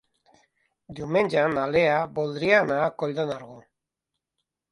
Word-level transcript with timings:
Diumenge 0.99 1.43
na 1.55 1.65
Lea 1.75 1.99
voldria 2.15 2.61
anar 2.63 2.79
a 2.85 2.89
Coll 3.03 3.15
de 3.19 3.27
Nargó. 3.33 3.61